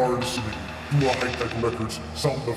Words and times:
are 0.00 0.12
listening 0.12 0.50
to 0.98 1.06
a 1.06 1.12
Hi 1.12 1.30
Tek 1.32 1.62
Records 1.62 2.00
Sound 2.14 2.40
I 2.48 2.54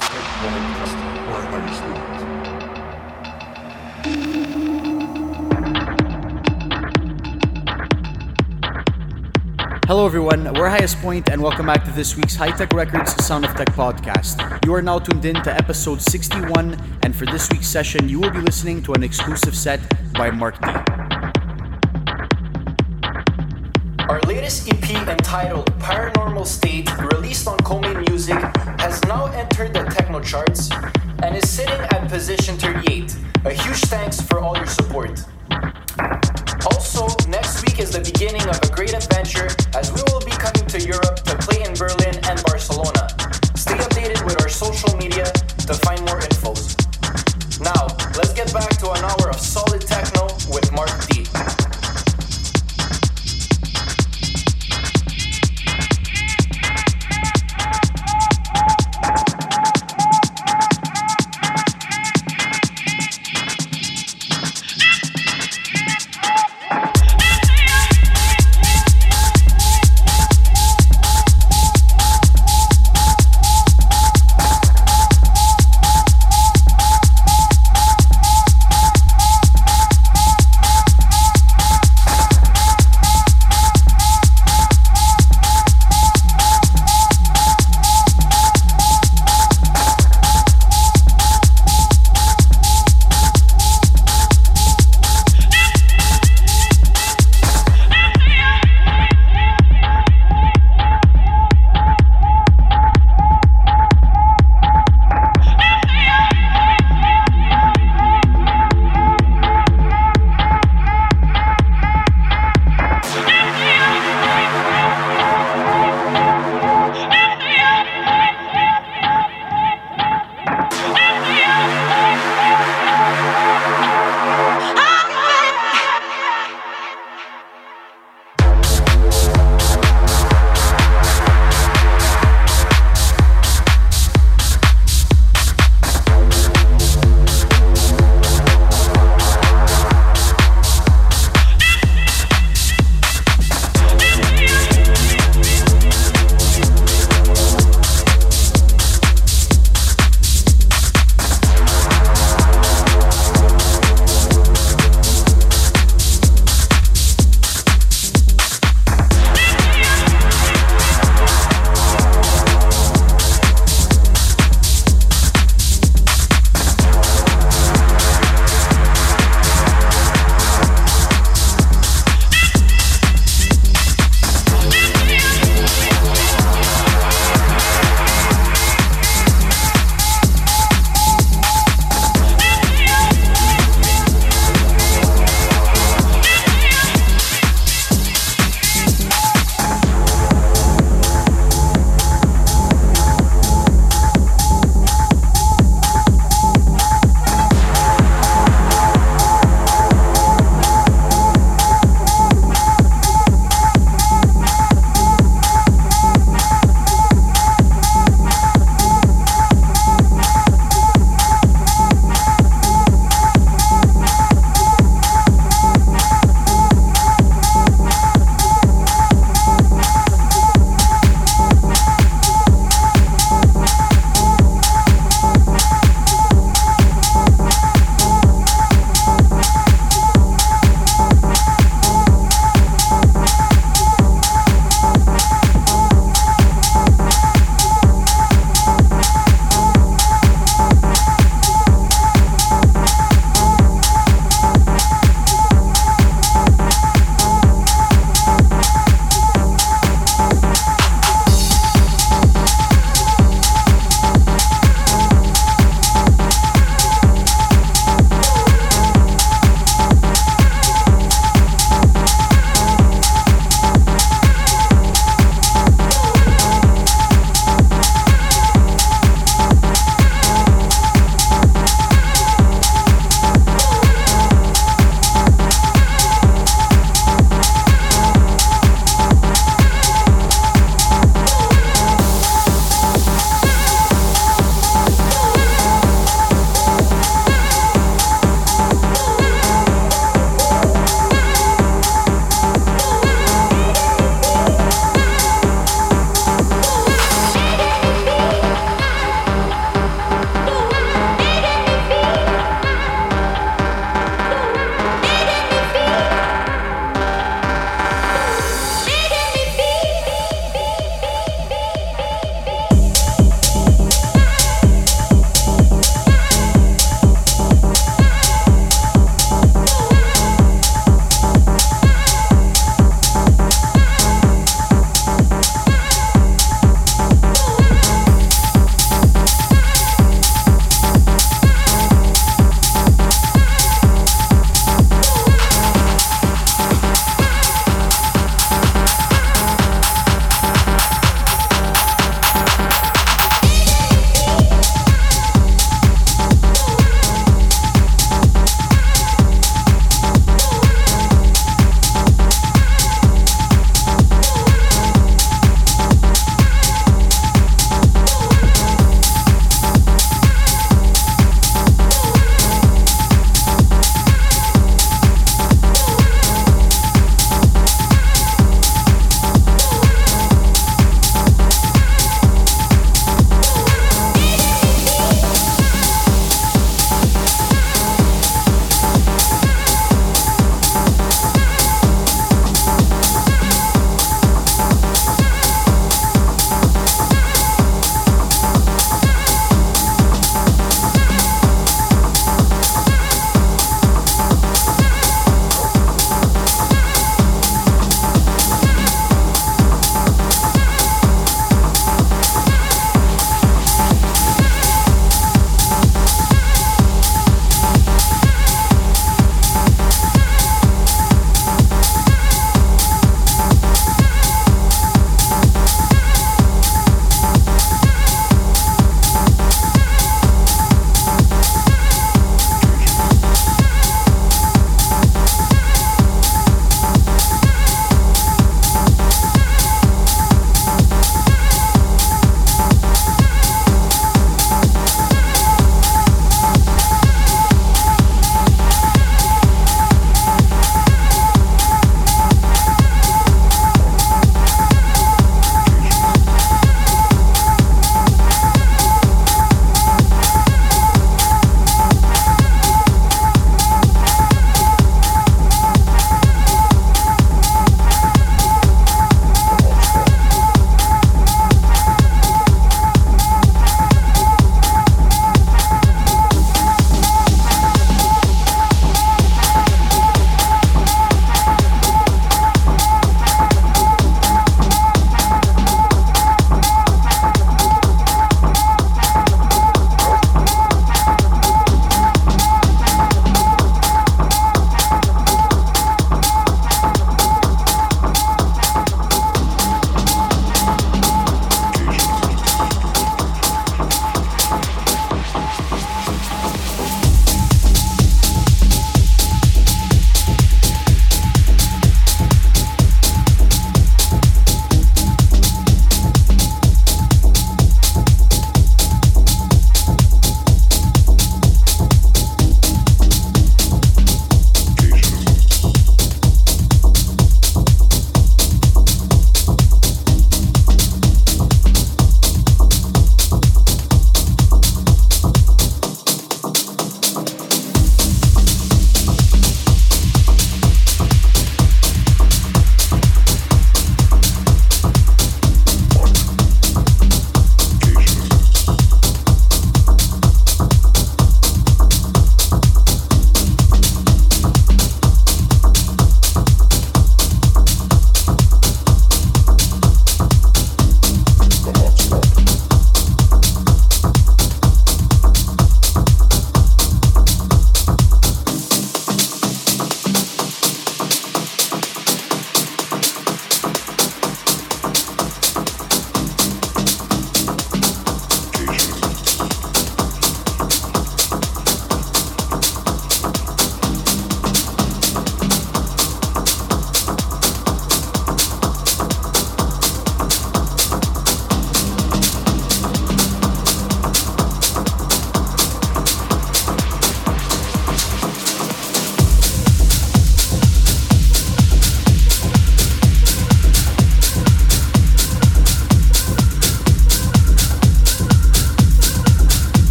Hello, 9.85 10.05
everyone. 10.05 10.45
We're 10.53 10.69
Highestpoint, 10.69 11.29
and 11.33 11.41
welcome 11.41 11.65
back 11.65 11.83
to 11.83 11.91
this 11.91 12.15
week's 12.15 12.35
Hi 12.35 12.51
Tek 12.51 12.71
Records 12.71 13.13
Sound 13.25 13.43
of 13.43 13.53
Tech 13.55 13.67
podcast. 13.71 14.65
You 14.65 14.73
are 14.75 14.81
now 14.81 14.99
tuned 14.99 15.25
in 15.25 15.35
to 15.43 15.53
episode 15.53 16.01
61, 16.01 16.77
and 17.03 17.13
for 17.13 17.25
this 17.25 17.49
week's 17.49 17.67
session, 17.67 18.07
you 18.07 18.21
will 18.21 18.31
be 18.31 18.39
listening 18.39 18.81
to 18.83 18.93
an 18.93 19.03
exclusive 19.03 19.53
set 19.53 19.81
by 20.13 20.31
Marck 20.31 20.61
D. 20.61 20.92
Our 24.13 24.21
latest 24.27 24.71
EP 24.71 25.09
entitled 25.09 25.73
Paranormal 25.79 26.45
State, 26.45 26.87
released 26.99 27.47
on 27.47 27.57
Komi 27.65 28.07
Music, 28.07 28.37
has 28.77 29.03
now 29.05 29.25
entered 29.33 29.73
the 29.73 29.85
techno 29.85 30.19
charts 30.19 30.69
and 31.23 31.35
is 31.35 31.49
sitting 31.49 31.81
at 31.89 32.07
position 32.09 32.55
38. 32.55 33.17
A 33.45 33.49
huge 33.51 33.81
thanks 33.89 34.21
for 34.21 34.37
all 34.37 34.55
your 34.55 34.67
support. 34.67 35.19
Also, 36.69 37.07
next 37.27 37.65
week 37.65 37.79
is 37.79 37.89
the 37.89 38.01
beginning 38.05 38.47
of 38.47 38.61
a 38.61 38.69
great 38.75 38.93
adventure 38.93 39.49
as 39.73 39.91
we 39.91 40.03
will 40.13 40.21
be 40.21 40.37
coming 40.37 40.67
to 40.67 40.79
Europe 40.79 41.25
to 41.25 41.35
play 41.37 41.63
in 41.63 41.73
Berlin 41.73 42.13
and 42.29 42.37
Barcelona. 42.45 43.09
Stay 43.57 43.81
updated 43.81 44.23
with 44.25 44.39
our 44.43 44.49
social 44.49 44.95
media 44.97 45.25
to 45.25 45.73
find 45.73 45.99
more 46.05 46.21
infos. 46.21 46.77
Now, 47.65 47.89
let's 48.13 48.33
get 48.33 48.53
back 48.53 48.77
to 48.77 48.91
an 48.91 49.03
hour 49.09 49.33
of 49.33 49.39
solid 49.39 49.81
techno 49.81 50.29
with 50.53 50.71
Marck 50.71 50.93
D. 51.09 51.25